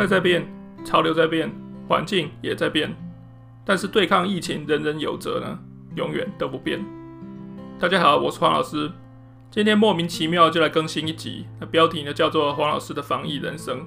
[0.00, 0.46] 时代在变，
[0.82, 1.52] 潮流在变，
[1.86, 2.90] 环境也在变，
[3.66, 5.58] 但是对抗疫情，人人有责呢，
[5.94, 6.82] 永远都不变。
[7.78, 8.90] 大家好，我是黄老师，
[9.50, 13.80] 今天莫名其妙就来更新一集，那标题呢叫做《黄老师的防疫人生》，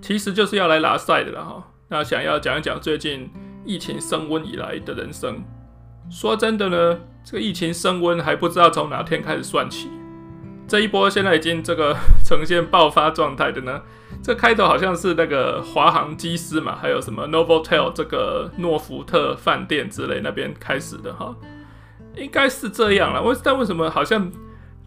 [0.00, 1.68] 其实就是要来拉赛的了哈。
[1.88, 3.30] 那想要讲一讲最近
[3.66, 5.44] 疫情升温以来的人生。
[6.10, 9.90] 说真的呢，这个疫情升温还不知道从哪天开始算起。
[10.66, 13.82] 这一波现在已经这个 呈现爆发状态的呢，
[14.22, 21.34] 这开头好像是那个华航机师嘛，还有什么 Novotel 这个诺福特饭店之类那边开始的哈，
[22.16, 23.20] 应该是这样了。
[23.20, 24.30] 为但为什么好像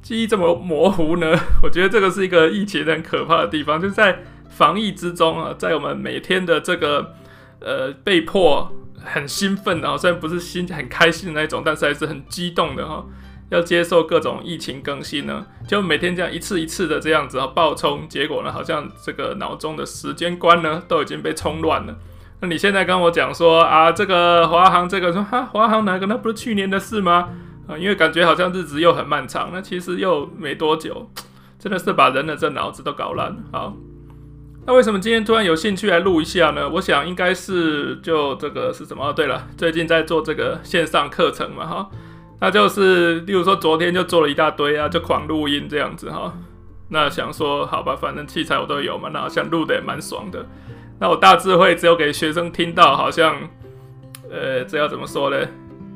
[0.02, 1.38] 记忆这么模糊呢？
[1.62, 7.14] 我觉得这个是一个疫情很可怕的地方，就是在防疫之中啊，在我们每天的这个
[7.60, 8.72] 呃被迫
[9.04, 13.06] 很兴奋的，虽然不是心很开心的那种，但是还是很激动的哈。
[13.56, 21.96] 要接受各种疫情更新呢，就每天这样一次一次的这样子啊爆冲，结果呢，好像这个脑中的时间观呢都已经被冲乱了。
[22.42, 27.30] 那你现在跟我讲说啊，这个华航这个说哈，华航哪个那不是去年的事吗？
[27.68, 31.10] 啊，因为感觉好像日子又很漫长，那其实又没多久，
[31.58, 33.38] 真的是把人的这脑子都搞烂了。
[33.54, 33.74] 好，
[34.68, 36.68] 那为什么今天突然有兴趣来录一下呢？
[36.70, 39.14] 我想应该是就这个是什么？
[39.14, 41.90] 对了，最近在做这个线上课程嘛，哈。
[42.40, 46.34] 那就是，例如说昨天就做了一大堆啊，就狂录音这样子哈。
[46.90, 50.46] 那想说好吧，反正器材我都有嘛，那好像录的也蛮爽的。
[51.00, 53.36] 那我大智慧只有给学生听到，好像，
[54.30, 55.38] 呃，这要怎么说呢？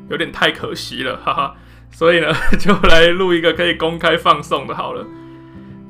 [0.09, 1.55] 有点太可惜了，哈哈。
[1.91, 2.27] 所以呢，
[2.59, 5.05] 就来录一个可以公开放送的好了。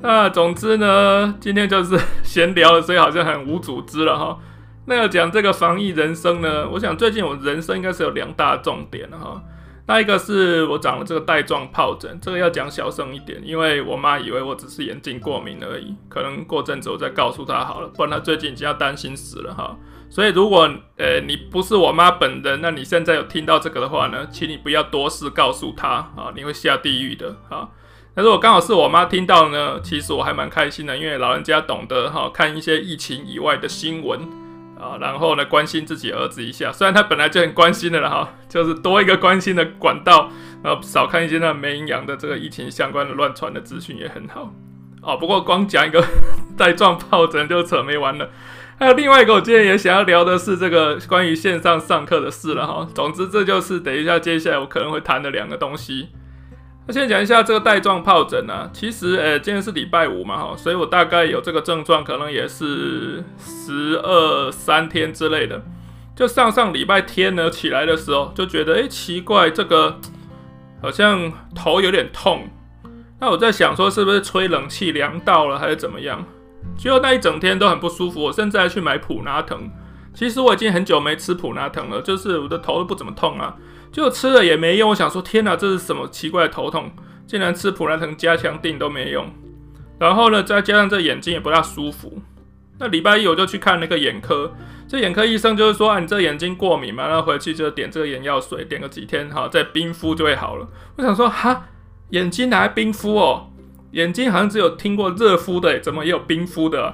[0.02, 4.40] 那总之呢，今天就是闲聊，所以好像很无组织了哈。
[4.86, 9.44] 那要讲这个防疫人生呢，我想最近我人生应该是有两大重点了哈。
[9.90, 19.76] 那一个是我长了这个带状疱疹，这个要讲小声一点，因为我妈以为我只是眼睛过敏而已，可能过阵子我再告诉她好了，不然她最近已经要担心死了哈。
[20.08, 27.72] 所以如果呃你不是我妈本人，那你现在有听到这个的话呢，请你不要多事告诉她啊，你会下地狱的哈。
[28.14, 34.20] 但是我刚好是我妈听到呢，其实我还蛮开心的，因为老人家懂得哈看一些疫情以外的新闻。
[34.80, 40.32] 啊，然后呢，关心自己儿子一下，虽然他本来就很关心的了哈，就是多一个关心的管道，
[40.64, 44.54] 然后少看一些那没营养的这个疫情相关的乱传的资讯也很好。
[45.02, 46.04] 哦，不过光讲一个
[46.58, 48.30] 带状疱疹就扯没完了。
[48.78, 52.88] 还有另外一个，我今天也想要聊的是这个关于线上上课的事了哈。
[52.96, 56.08] 总之，这就是等一下接下来我可能会谈的两个东西。
[56.90, 65.62] 那先讲一下这个带状疱疹啊，其实，诶、欸，今天是礼拜五嘛，哈，所以我大概有这个症状，可能也是十二三天之类的。
[66.16, 70.00] 就上上礼拜天呢，起来的时候就觉得，诶、奇怪，这个
[70.82, 72.50] 好像头有点痛。
[73.20, 76.26] 那我在想说，是不是吹冷气凉到了，还是怎么样？
[76.76, 79.70] 结果那一整天都很不舒服，我甚至还去买普拿疼。
[80.16, 83.56] 其实我已经很久没吃普拿疼了，就是我的头都不怎么痛啊。
[83.92, 86.92] 就吃了也没用，我想说天哪，这是什么奇怪的头痛？
[87.28, 89.28] 竟然吃普拿疼加强定都没用。
[90.00, 92.22] 然后呢，再加上这眼睛也不大舒服。
[92.80, 94.54] 那礼拜一我就去看那个眼科，
[94.88, 100.68] 这眼科医生就是说啊，你这眼睛过敏嘛，然后回去就点这个眼药水，点个几天哈，再冰敷就会好了。
[100.96, 101.68] 我想说哈，
[102.12, 103.52] 眼睛还冰敷哦？
[103.92, 106.94] 眼睛好像只有听过热敷的，怎么也有冰敷的？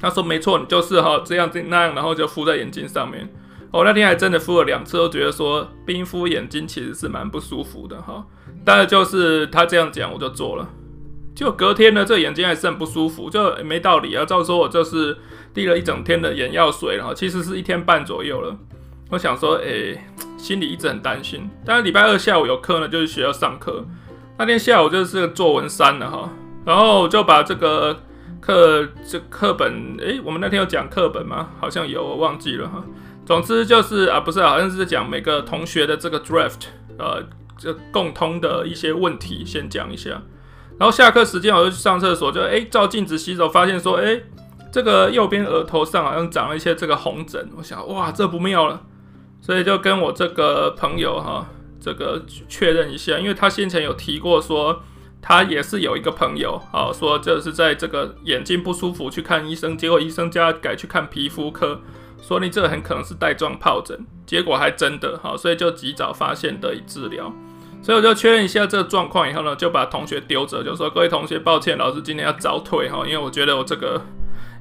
[0.00, 3.28] 他说没错，你就是哈这样这那样，然后就敷在眼睛上面。
[3.72, 8.24] 我、那天还真的敷了两次，都觉得说冰敷眼睛其实是蛮不舒服的哈。
[8.64, 10.68] 但是就是他这样讲，我就做了。
[11.34, 14.24] 就隔天呢，这眼睛还是很不舒服，就没道理啊。
[14.24, 15.16] 照说我就是
[15.54, 18.54] 滴了一整天的眼药水然后，其实是一天半左右了。
[19.08, 20.04] 我想说，哎、欸，
[20.36, 21.48] 心里一直很担心。
[21.64, 23.82] 但是礼拜二下午有课呢，就是学校上课。
[24.36, 26.30] 那天下午就是作文三了哈，
[26.66, 27.98] 然后就把这个
[28.38, 31.48] 课这课本，哎、欸，我们那天有讲课本吗？
[31.58, 32.84] 好像有，我忘记了哈。
[33.24, 36.64] 总之就是啊，不是，好像是讲每个同学的这个 draft，
[36.98, 37.22] 呃，
[37.56, 40.22] 这共通的一些问题，先讲一下。
[40.78, 44.20] 然后下课时间我就去上厕所，就哎照镜子洗手，发现说哎，
[44.72, 47.48] 这个右边额头上好像长了一些这个红疹。
[47.56, 48.82] 我想哇，这不妙了，
[49.40, 51.46] 所以就跟我这个朋友哈，
[51.80, 54.82] 这个确认一下，因为他先前有提过说，
[55.20, 61.80] 他也是有一个朋友啊，说就是在这个眼睛不舒服去看医生，结果医生叫他改去看皮肤科。
[62.22, 67.30] 说你这个很可能是带状疱疹，结果还真的哈，所以就及早发现得以治疗。
[67.82, 74.00] 所以我就确认一下这个状况以后呢，就把同学丢着，就说各位同学，抱歉，老师今天要早退哈，因为我觉得我这个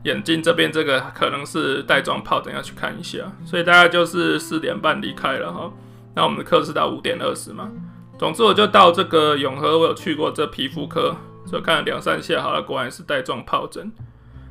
[0.05, 3.19] 眼睛这边这个可能是带状疱疹，要去看一下。
[3.45, 5.71] 所以大概就是四点半离开了哈。
[6.15, 7.69] 那我们的课是到五点二十嘛。
[8.17, 11.15] 总之我就到这个永和，我有去过这皮肤科，
[11.45, 13.91] 就看了两三下，好了，果然是带状疱疹。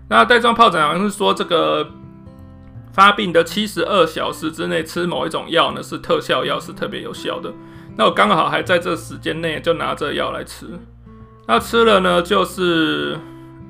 [0.09, 1.89] 那带状疱疹好像是说这个
[2.93, 7.53] 发病的七十二小时之内吃某一种药呢，是特效药，是特别有效的。
[7.97, 10.67] 那我刚好还在这时间内就拿这药来吃，
[11.47, 13.19] 那吃了呢，就是，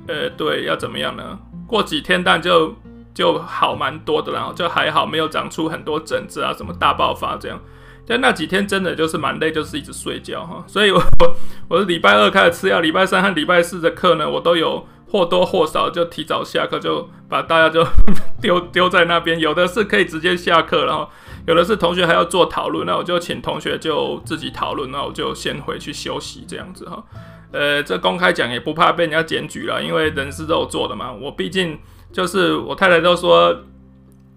[0.07, 1.39] 呃，对，要怎么样呢？
[1.67, 2.75] 过几天但就
[3.13, 7.59] 就好蛮多的，然后就还好，没有长出很多疹子啊，什么大爆发这样。
[8.07, 10.63] 但那几天真的就是蛮累，就是一直睡觉哈。
[10.67, 11.01] 所以我
[11.69, 17.85] 我是礼拜二开始吃药，礼拜三和礼拜四的课呢，我都有或多或少就提早下课，就把大家就
[18.41, 19.37] 丢丢在那边。
[19.39, 21.07] 有的是可以直接下课，然后
[21.45, 27.03] 有的是同学还要做讨论，那我就请同学就自己讨论，那我就先回去休息这样子哈。
[27.51, 31.11] 呃，这公开讲也不怕被人家检举了，因为人是肉做的嘛。
[31.11, 31.77] 我毕竟
[32.13, 33.55] 就是我太太都说。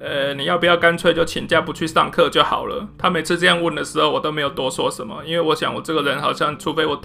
[0.04, 2.86] 呃，你要不要干脆就请假不去上课就好了？
[2.98, 7.00] 他每次这样问的时候，我都没有多说什么，因为我想我这个人好像，除非我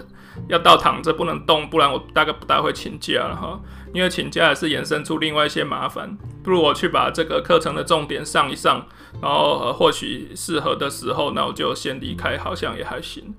[0.50, 3.58] 要到躺着不能动，不然我大概不大会请假了哈。
[3.94, 8.86] 因为请假也是衍生出另外一些麻烦，不如我去把这个课程的重点上一上，
[9.22, 13.34] 然后，呃，或许适合的时候，那我就先离开，好像也还行。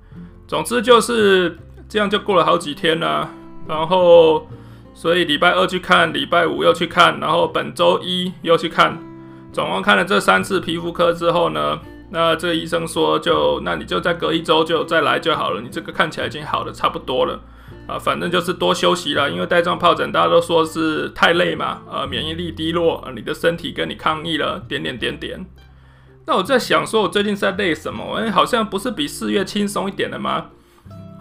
[0.49, 1.59] 总之就是
[1.89, 3.31] 这样，就过了好几天了，
[3.69, 4.49] 然后
[4.95, 9.10] 所以礼拜二去看，礼拜五又去看，然后本周一又去看。
[9.53, 11.79] 总共看了这三次皮肤科之后呢，
[12.11, 17.41] 那这个医生说就那你就再隔一周就再来就好了，你这个看起来已经好的差不多了
[17.87, 25.45] 啊，反正就是多休息啦，因为带状疱疹大家都说是太累嘛，呃，免疫力低落，你的身体跟你抗议了，点点点点。
[26.27, 28.17] 那我在想说，我最近是在累什么？
[28.17, 30.47] 哎，好像不是比四月轻松一点了吗？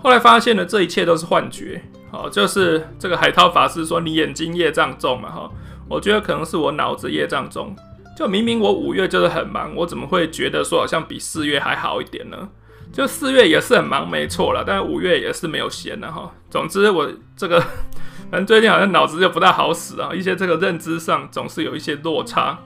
[0.04, 5.50] 后来发现了，这一切都是幻觉，好，就是这个海涛法师说你眼睛业障重嘛，哈，
[5.90, 7.76] 我觉得可能是我脑子业障重。
[8.20, 12.50] 就明明我五月就是很忙，我怎么会觉得说好像比四月还好一点呢？
[12.92, 16.30] 就四月也是很忙，没错了，但五月也是没有闲的哈。
[16.50, 17.62] 总之我这个
[18.30, 22.60] 反正最近好像脑子就不大好使啊，一些这个认知上总是有一些落差。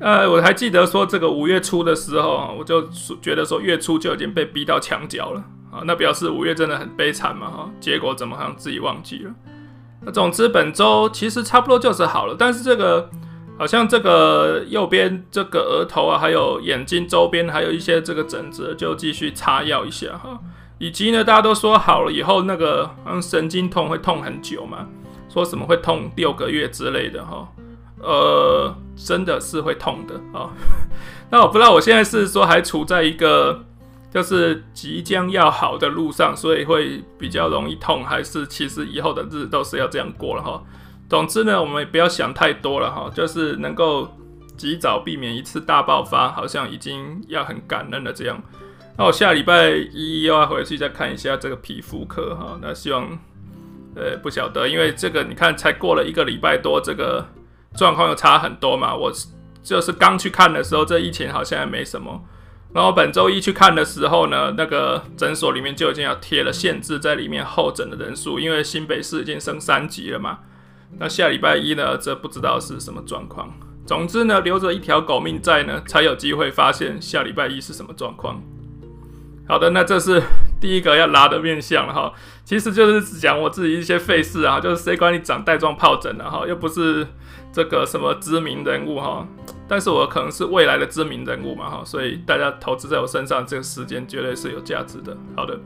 [0.00, 2.88] 呃，我还记得说这个五月初的时候，我就
[3.20, 7.70] 觉得说月初就已经被逼到墙角了啊，那表示五月真的很悲惨嘛哈。
[7.78, 9.34] 结果怎么好像自己忘记了？
[10.00, 13.10] 那总之本周其实差不多就是好了，但是这个。
[13.62, 20.36] 好像这个右边这个额头啊，还有眼睛周边，还有一些这个疹子，就继续擦药一下哈。
[20.78, 24.88] 以及呢，大家都说好了以后，那个嗯神经痛会痛很久嘛，
[25.28, 27.46] 说什么会痛六个月之类的哈。
[28.00, 30.50] 呃，真的是会痛的啊。
[31.30, 33.64] 那我不知道我现在是说还处在一个
[34.12, 40.60] 就是即将要好的路上，所以会比较容易痛，还是其实以后的日子都是要这样过了哈。
[41.12, 44.16] 总之呢，我们也不要想太多了哈，就是能够
[44.56, 48.42] 及早避免一次大爆发，好像已经要很感恩了这样。
[48.96, 53.06] 那我下礼拜一又要回去再看一下这个皮肤科哈，那希望
[53.94, 57.26] 呃不晓得，因为这个你看才过了一个礼拜多，这个
[57.76, 58.96] 状况又差很多嘛。
[58.96, 59.12] 我
[59.62, 62.24] 就是刚去看的时候，这疫情好像还没什么，
[62.72, 70.38] 然后本周一去看的时候呢，那个诊所里面就已经要贴了限制在里面候诊的人数，因为新北市已经升三级了嘛。
[70.98, 71.96] 那下礼拜一呢？
[71.96, 73.52] 这不知道是什么状况。
[73.84, 78.40] 总之呢，留着一条狗命在呢，才有机会发现下礼拜一是什么状况。
[79.48, 80.22] 好的，那这是
[80.60, 82.12] 第一个要拉的面相了哈。
[82.44, 87.06] 其实就是讲我自己一些费事啊，就是谁管你长带状疱疹了哈，又不是
[87.52, 89.26] 这个什么知名人物哈。
[89.66, 95.16] 但是我可能是未来的知名人物嘛哈，所以大家投资在我身上这个时间绝对是有价值的。
[95.34, 95.58] 好的。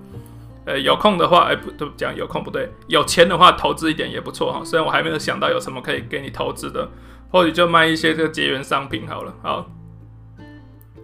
[0.67, 4.63] 呃，有空的话，哎，不都讲有空不对，有钱的话投资一点也不错哈。
[4.65, 6.91] 虽然我还没有想到有什么可以给你投资的，
[7.31, 9.33] 或许就卖一些这个结缘商品好了。
[9.43, 9.71] 好，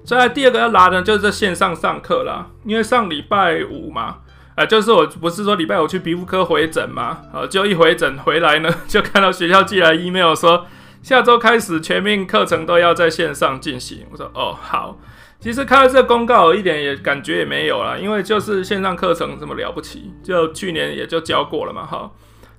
[0.04, 2.49] 再来第二个要拉的，就是这线上上课啦。
[2.64, 4.16] 因为上礼拜五嘛，
[4.57, 10.66] 啊，就是我不是说礼拜五去皮肤科回诊嘛，啊，就一回诊回来呢， 就看到学校寄来 email 说，
[11.02, 14.07] 下周开始全面课程都要在线上进行。
[14.11, 14.99] 我说哦，好。
[15.42, 22.12] 其实看到这个公告，一点也感觉也没有啦，因为就是线上课程这么了不起，就去年也就教过了嘛，哈。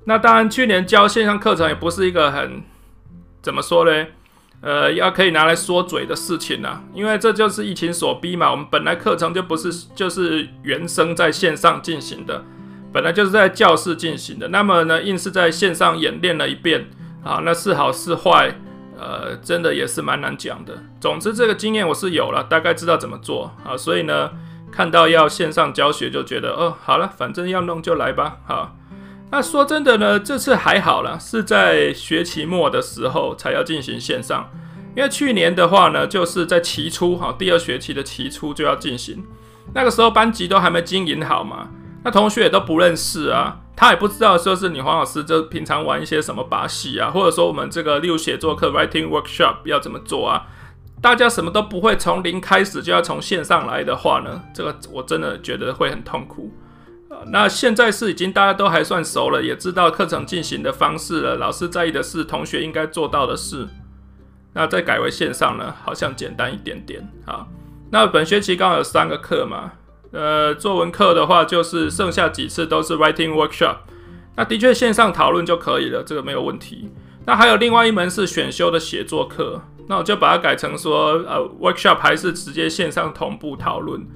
[0.03, 2.61] 那当然，去年教线上课程也不是一个很
[3.41, 4.07] 怎么说呢，
[4.59, 8.51] 呃，要可以拿来说嘴的事情啦，因为这就是疫情所逼嘛。
[8.51, 12.43] 我们本来课程就不是就是原生在线上进行的，
[12.91, 16.89] 本来就是在教室进行的，那么呢，硬是在线上演练了一遍
[17.23, 18.59] 啊，那是好是坏？
[19.03, 20.73] 呃，真的也是蛮难讲的。
[21.01, 23.75] 总之，这个经验我是有了，大概知道怎么做啊。
[23.75, 24.31] 所以呢，
[24.71, 28.37] 看到要线上教学，就觉得哦，好了，反正要弄就来吧。
[28.47, 28.77] 好，
[29.29, 34.49] 那说真的呢，这次还好了，是在学期末的时候才要进行线上。
[34.95, 39.23] 因为去年的话呢，就是在期初哈，第二学期的期初就要进行。
[39.73, 41.69] 那个时候班级都还没经营好嘛，
[42.03, 43.59] 那同学也都不认识啊。
[43.75, 50.45] 他也不知道说是你黄老师就平常玩一些什么把戏啊，或者说我们这个例如写作课 writing workshop 要怎么做啊？
[51.01, 56.51] 大家什么都不会，从零开始就要从线上来的话呢，这个我真的觉得会很痛苦。
[57.27, 63.67] 那现在是已经大家都还算熟了，也知道课程进行的方式了，老师在意的是同学应该做到的事。
[64.53, 67.47] 那再改为线上呢，好像简单一点点啊。
[67.91, 69.73] 那本学期刚好有三个课嘛，
[70.13, 73.77] 呃，作文课的话就是剩下几次都是 writing workshop，
[74.35, 76.91] 那的确线上讨论就可以了，这个没有问题。
[77.25, 79.61] 那还有另外一门是选修的写作课。
[79.87, 84.07] 那我就把它改成说，呃，workshop 还是直接线上同步讨论。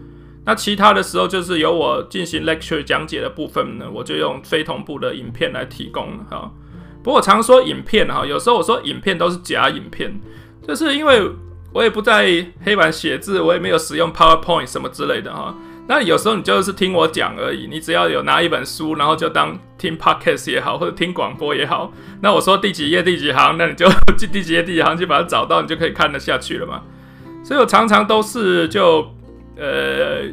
[0.46, 6.50] 那其他的时候就是由我进行 lecture 讲解的部分呢，我就用非同步的影片来提供哈。
[7.04, 10.22] 不过我常说影片哈，有时候我说影片都是假影片，
[10.66, 11.30] 就是因为
[11.74, 15.54] 我也不在黑板写字，我也没有使用 PowerPoint 什么之类的哈。
[15.88, 21.94] 那有时候你就是听我讲而已，你只要有拿一本书，然后就当听 podcast 也好，或者听广播也好。
[22.22, 23.88] 那我说第几页第几行，那你就
[24.32, 26.82] 第几页第几行就把它找到，你就可以看得下去了嘛。
[27.44, 29.16] 所以我常常都是就
[29.56, 30.24] 呃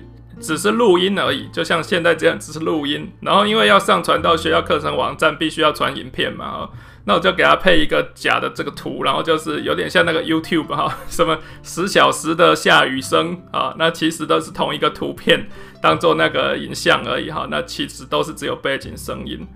[0.41, 6.69] 只是录音而已，就像现在这样只是录音，然后因为要上传到学校课程网站，必须要传影片嘛。
[7.07, 15.47] 那我就给他配一个假的这个图，然后就是有点像那个 YouTube 哈，什么十小时的下雨声啊，那其实都是同一个图片
[15.83, 19.47] 当做那个影像而已哈，那其实都是只有背景声音。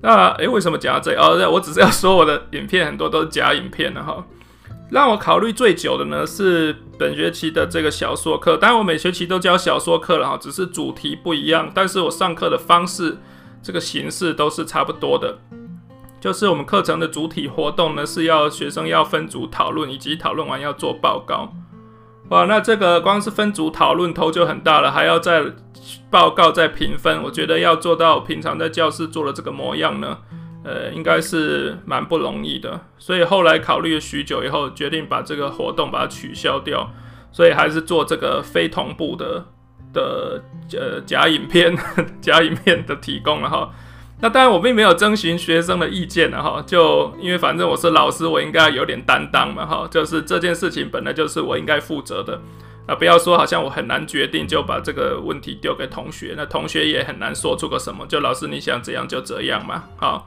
[0.00, 1.14] 那诶，为什么讲到这？
[1.14, 4.24] 哦，我只是要说我的影片很多都是假影片的哈。
[4.90, 13.18] 让我考虑最久的呢是本学期的这个小说课，当然我每学期都教小说课了哈，只是主题不一样，但是我上课的方式
[13.62, 15.38] 这个形式都是差不多的。
[16.24, 21.52] 就是我们课程的主体活动呢，是要学生要分组讨论，以及讨论完要做报告。
[22.30, 25.44] 哇，那这个光是分组讨论头就很大了，还要再
[26.08, 27.22] 报告再评分。
[27.22, 30.16] 我觉得要做到平常在教室做的这个模样呢，
[30.64, 32.80] 呃，应该是蛮不容易的。
[32.96, 36.90] 所以后来考虑了许久以后，决定把这个活动把它取消掉，
[37.32, 39.44] 所以还是做这个非同步的
[39.92, 41.76] 的呃假影片、
[42.22, 43.70] 假影片的提供了哈。
[44.24, 52.40] 那当然，我并没有征询学生的意见了哈，就因为反正我是老师，我应该有点担当嘛哈，就是这件事情本来就是我应该负责的
[52.86, 60.26] 啊，不要说好像我很难决定就把这个问题丢给同学，那同学也很难说出个什么，就老师你想怎样就怎样嘛，好，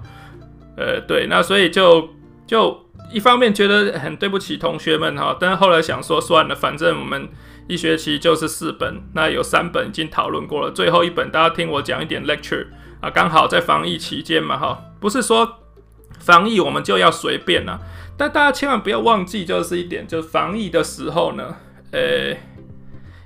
[0.78, 2.08] 呃对，那所以就
[2.46, 7.28] 就一方面觉得很对不起同学们哈，但是后来想说算了，反正我们
[7.68, 12.68] 一学期就是四本，那有三本已经讨论过了，最后一本大家听我讲一点 lecture。
[13.00, 15.60] 啊，刚好在防疫期间嘛，哈，不是说
[16.20, 17.80] 防疫我们就要随便呐，
[18.18, 21.56] 但大家千万不要忘记，就是一点，就是防疫的时候呢，
[21.92, 22.36] 呃、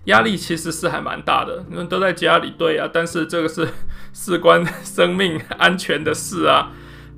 [0.06, 3.68] 压力其实是还蛮大的，因为都在家里，对啊，但是这个是
[4.12, 6.72] 事关生命安全的事啊，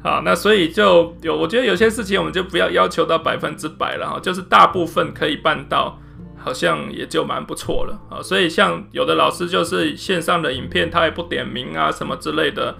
[0.03, 5.99] 好，那所以就有，我觉得有些事情我们就不要要求到百分之百了哈，就是大部分可以办到。
[6.43, 12.75] 好像也就蛮不错了啊，所以像有的老师就是线上的影片，他也不点名啊什么之类的，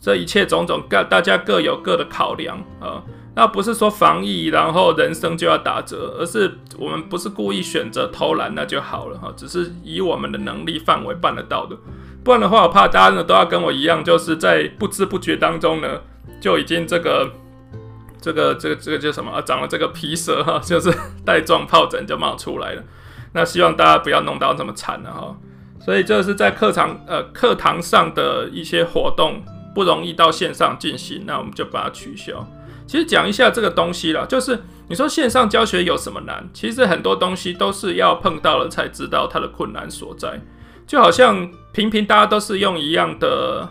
[0.00, 3.02] 这一切种种各大家各有各的考量啊，
[3.34, 11.76] 那不是说防疫然后人生就要打折，而是我们不是故意选择偷懒那就好了哈，只是以我们的能力范围办得到的，
[12.22, 16.00] 不然的话我怕大家呢都要跟我一样，就是在不知不觉当中呢
[16.40, 17.30] 就已经这个。
[18.22, 19.40] 这个这个这个叫什么啊？
[19.40, 20.92] 长了这个皮蛇哈，就是
[21.24, 22.82] 带状疱疹就冒出来了。
[23.32, 25.36] 那希望大家不要弄到这么惨了哈。
[25.84, 29.42] 所以这是在课堂呃课堂上的一些活动
[29.74, 32.46] 不容易到线上进行，那我们就把它取消。
[32.86, 34.58] 其实讲一下这个东西啦，就是
[34.88, 36.48] 你说线上教学有什么难？
[36.52, 40.40] 其实很多东西都是要碰到了才知道它的困难所在。
[40.86, 43.68] 就好像平平大家都是用一样的。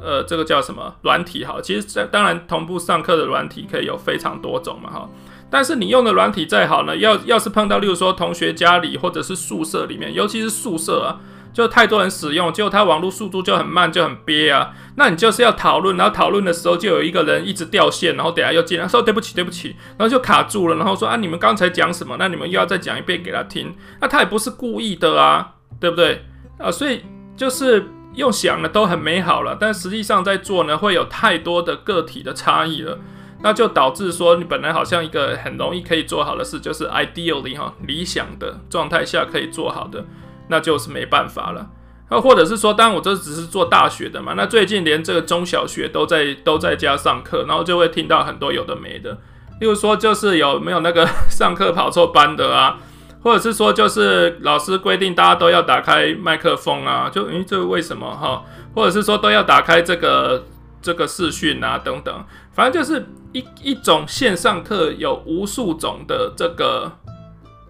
[0.00, 1.44] 呃，这个叫什么软体？
[1.44, 5.08] 哈，其实当然同步上课的软体可以有非常多种嘛，哈。
[5.50, 11.20] 但是你用的软体再好呢，要要是碰到，例如说同学家里或者是宿舍里面，尤其是宿舍啊，
[11.52, 14.72] 就太多人使用，结果他网络速度就很慢，就很憋啊。
[14.96, 22.16] 那你就是要讨论，然后讨论的时候就有一个人一直掉线，然后等下又进来说对不起，对不起，然后就卡住了，然后说啊，你们刚才讲什么？
[22.18, 26.24] 那你们又要再讲一遍给他听，那他也不是故意的啊，对不对？
[26.58, 27.02] 啊，所以
[27.36, 27.88] 就是。
[28.14, 32.98] 用想的都很美好了，但实际上在做呢，会有太多的个体的差异了，
[33.42, 40.04] 那就导致说你本来好像一个很容易可以做好的事，就是 ideally 哈理想的状态下可以做好的，
[40.48, 41.70] 那就是没办法了。
[42.10, 49.12] 那或者是说，当然我这只是做大学的嘛，那最近连这个中小学都在都在家上课，然后就会听到很多有的没的，
[49.60, 52.78] 例如说就是有没有那个 上课跑错班的啊。
[53.20, 58.44] 或者是说，就是老师规定大家都要打开麦克风啊，就诶，这个为什么哈？
[58.72, 60.46] 或者是说都要打开这个
[60.80, 66.92] 这个视讯啊等等，反正就是一一种线上课有无数种的这个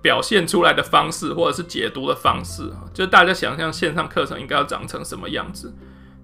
[0.00, 5.74] 表现出来的方式，或者是解读的方式，就大家想象线上课程应该要长成什么样子。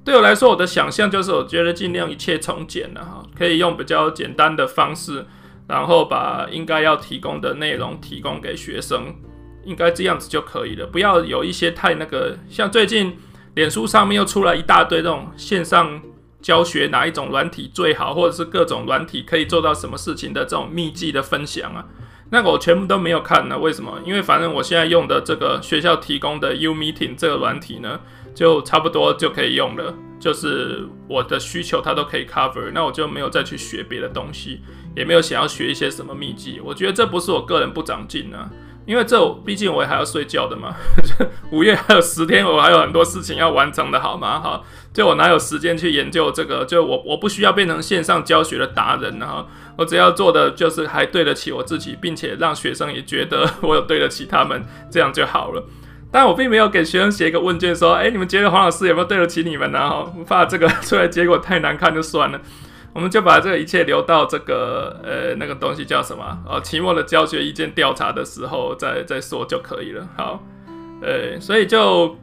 [0.05, 5.25] 对我来说，我的想象就是，我觉得尽量一切从简了哈，可以用比较简单的方式，
[5.67, 9.15] 然后把应该要提供的内容提供给学生，
[9.65, 10.87] 应该这样子就可以了。
[10.87, 13.17] 不要有一些太那个，像最近
[13.55, 16.03] 脸书上面又出来一大堆这种线上
[16.45, 21.87] 教学哪一种软体最好，或者是各种软体可以做到什么事情的这种秘籍的分享啊，
[22.31, 23.59] 那个我全部都没有看呢。
[23.59, 23.99] 为什么？
[24.05, 27.99] 因为反正我现在用的这个学校提供的 U Meeting 这个软体呢。
[28.35, 34.61] 就差不多就可以用了，就是我的需求它都可以 cover，那我就没有再去学别的东西，
[34.97, 36.61] 也没有想要学一些什么秘籍。
[36.61, 38.51] 我觉得这不是我个人不长进啊，
[38.87, 40.75] 因为这毕竟我还要睡觉的嘛。
[41.53, 44.41] 五月还有十天，我还有很多事情要完成的，好吗？
[44.41, 44.61] 哈，
[44.95, 46.65] 就我哪有时间去研究这个？
[46.65, 49.45] 就我我不需要变成线上教学的达人啊，
[49.77, 55.65] 我只要做的就是还对得起我自己，并且让学生也觉得我有对得起他们，这样就好了。
[56.13, 62.41] 但我并没有给学生写一个问卷，说：“哎、你们觉得黄老师有没有对得起你们呢？”哈，我怕这个出来结果太难看就算了，
[62.93, 66.39] 我们就把这个一切留到这个呃那个东西叫什么？
[66.49, 70.09] 哦，期末的教学意见调查的时候再再说就可以了。
[70.17, 70.41] 好，
[71.03, 72.17] 呃，所以就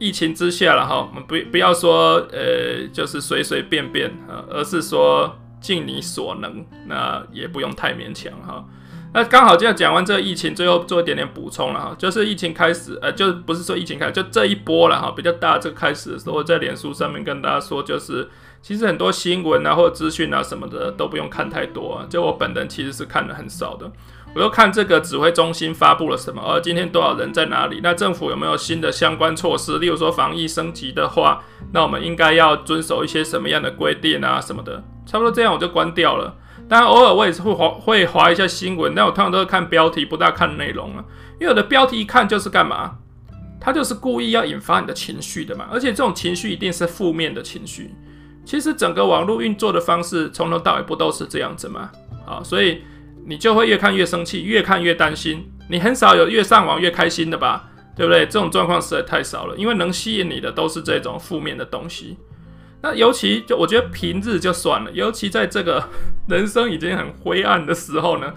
[0.00, 8.64] 疫情之下了哈，我们不不要说呃就是随随便便啊，而是说尽你所能，那也不用太勉强哈。
[9.12, 18.28] 那刚好就要讲完这个疫情，最后做一点点补充了哈，就是疫情开始，呃，就不是说疫情开始，就这一波了哈，比较大这个开始的时候，在脸书上面跟大家说，就是
[18.62, 23.90] 其实很多新闻啊或者资讯啊什么的都不用看太多，就我本人其实是看的很少的，
[24.34, 36.36] 我就看这个指挥中心发布了什么，而今天多少人在哪里，那政府有没有新的相关措施，例如说防疫升级的话，那我们应该要遵守一些什么样的规定啊什么的，差不多这样我就关掉了。
[36.68, 41.04] 当然，偶尔我也是会划会划一下新闻，但我通常都是看标题，不大看内容啊。
[41.40, 42.98] 因为有的标题一看就是干嘛？
[43.60, 45.66] 他就是故意要引发你的情绪的嘛。
[45.72, 47.92] 而且这种情绪一定是负面的情绪。
[48.44, 51.90] 其实整个网络运作的方式从头到尾不都是这样子吗？
[52.24, 52.82] 啊，所以
[53.30, 55.52] 你就会越看越生气，越看越担心。
[55.68, 57.70] 你很少有越上网越开心的吧？
[57.94, 58.26] 对不对？
[58.26, 62.18] 这种状况实在太少了，因为能吸引你的都是这种负面的东西。
[62.82, 65.88] 那尤其就我觉得平日就算了，尤其在这个
[66.26, 68.34] 人生已经很灰暗的时候呢，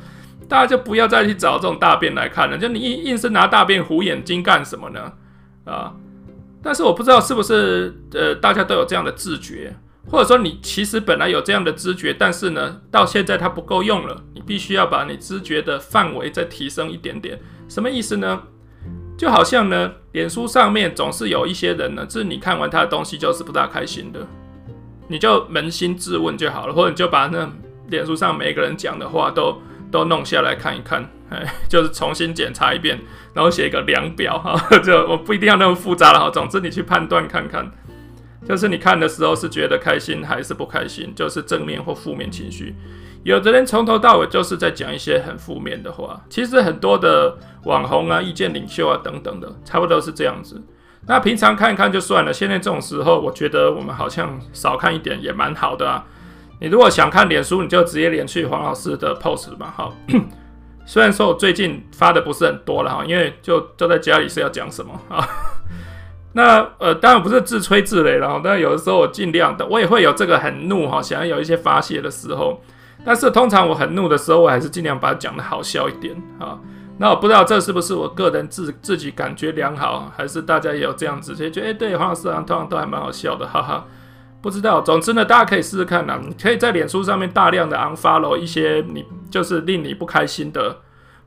[0.47, 2.55] 大家就不要再去找这种大便来看了。
[2.55, 5.13] 就你硬硬是拿大便糊眼睛干什么呢？
[5.65, 5.95] 啊！
[6.61, 9.75] 但是我不知道是不是呃大家都有这样的自觉，
[10.09, 17.39] 或者说你其实本来有这样的知觉，但是呢到现在它不够用了，你必须要把你知觉的范围再提升一点点。
[17.67, 18.43] 什么意思呢？
[19.17, 24.19] 就好像呢，脸书上面总是有一些人呢，就是你看完他的东西就是不大开心的，
[25.07, 27.49] 你就扪心自问就好了，或者你就把那
[27.87, 29.61] 脸书上每个人讲的话都
[29.91, 32.99] 都弄下来看一看，哎，就是重新检查一遍，
[33.33, 37.71] 然后写一个量表哈， 就我不一定要那么复杂了哈，总之你去判断看看，
[38.47, 42.75] 就是你看的时候是觉得开心还是不开心，就是正面或负面情绪。
[43.23, 50.61] 有的人从头到尾就是在讲一些很负面的话，其实很多的网红啊、意见领袖啊等等的，差不多是这样子。
[51.07, 56.05] 那平常看一看就算了，现在这种时候，我觉得我们好像少看一点也蛮好的啊。
[56.59, 59.73] 你如果想看脸书，你就直接连去黄老师的 post 吧。
[59.75, 59.93] 好，
[60.85, 65.25] 虽然说我最近发的不是很多了哈，因为就就在家里是要讲什么啊。
[66.33, 72.59] 那呃，当然不是自吹自擂了，但有的时候我尽量的，我也会有这个很怒哈，想要有一些发泄的时候。
[73.05, 76.57] 但是通常我很怒的时候，我还是尽量把它讲得好笑一点啊。
[76.97, 83.85] 那我不知道这是不是我个人自自己感觉良好，还是大家也有这样子，就觉得哎，对黄老师啊，通常都还蛮好笑的，哈哈。
[84.41, 86.19] 不知道，总之呢，大家可以试试看呐。
[86.21, 90.77] 你可以在脸书上面大量的 unfollow 一些你就是令你不开心的，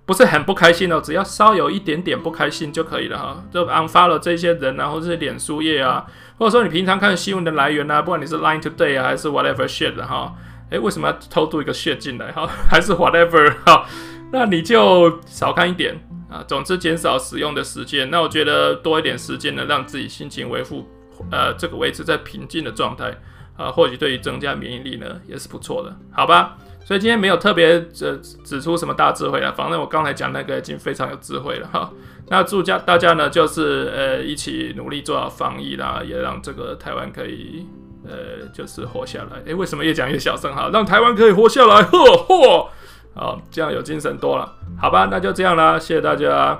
[0.07, 3.45] 不是很不开心哦，只要稍有一点点不开心就可以了哈。
[3.53, 6.07] 就 unfollow 这些人啊，或者是脸书页啊，
[6.39, 10.33] 或者说你平常看新闻的来源啊，不管你是 Line Today 啊，还是 whatever shit 的哈。
[10.71, 12.47] 诶，为什么要偷渡一个 shit 进来哈？
[12.71, 13.85] 还是 whatever 哈？
[14.33, 15.95] 那你就少看一点
[16.31, 16.45] 啊。
[16.47, 18.09] 总之减少使用的时间。
[18.11, 20.89] 那我觉得多一点时间呢，让自己心情维护
[21.33, 23.13] 呃这个维持在平静的状态
[23.57, 26.57] 啊，或许对于增加免疫力呢也是不错的，好吧？
[26.87, 31.91] 所以今天没有特别指指出什么大智慧了，反正我刚才讲那个已经非常有智慧了哈。
[32.29, 37.67] 那祝家大家呢就是呃一起努力做好防疫啦，也让这个台湾可以。
[38.09, 39.43] 呃，就是活下来。
[39.47, 40.71] 诶，为什么越讲越小声哈？
[40.73, 42.69] 让台湾可以活下来，呵嚯，
[43.17, 44.49] 好，这样有精神多了。
[44.81, 46.57] 好吧，那就这样啦，谢谢大家。